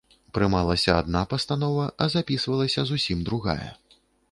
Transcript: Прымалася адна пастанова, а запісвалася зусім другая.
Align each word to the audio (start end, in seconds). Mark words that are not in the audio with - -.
Прымалася 0.35 0.95
адна 1.01 1.21
пастанова, 1.33 1.85
а 2.05 2.09
запісвалася 2.15 2.89
зусім 2.95 3.23
другая. 3.31 3.71